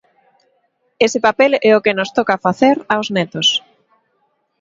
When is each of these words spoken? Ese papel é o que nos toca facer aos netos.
Ese 1.05 1.19
papel 1.27 1.51
é 1.69 1.71
o 1.77 1.83
que 1.85 1.95
nos 1.97 2.13
toca 2.17 2.41
facer 2.45 2.75
aos 2.93 3.07
netos. 3.17 3.47